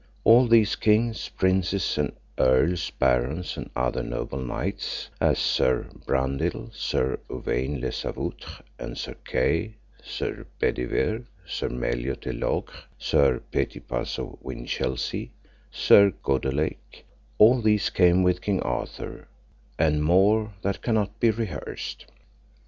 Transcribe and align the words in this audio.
All 0.23 0.47
these 0.47 0.75
kings, 0.75 1.29
princes, 1.29 1.95
and 1.95 2.13
earls, 2.39 2.89
barons, 2.89 3.55
and 3.55 3.69
other 3.75 4.01
noble 4.01 4.39
knights, 4.39 5.11
as 5.21 5.37
Sir 5.37 5.89
Brandiles, 6.07 6.73
Sir 6.73 7.19
Uwaine 7.29 7.79
les 7.79 8.01
Avoutres, 8.03 8.63
and 8.79 8.97
Sir 8.97 9.13
Kay, 9.23 9.75
Sir 10.03 10.47
Bedivere, 10.57 11.25
Sir 11.45 11.69
Meliot 11.69 12.21
de 12.21 12.33
Logres, 12.33 12.85
Sir 12.97 13.43
Petipase 13.51 14.17
of 14.17 14.39
Winchelsea, 14.41 15.29
Sir 15.69 16.11
Godelake: 16.23 17.03
all 17.37 17.61
these 17.61 17.91
came 17.91 18.23
with 18.23 18.41
King 18.41 18.59
Arthur, 18.63 19.27
and 19.77 20.03
more 20.03 20.51
that 20.63 20.81
cannot 20.81 21.19
be 21.19 21.29
rehearsed. 21.29 22.07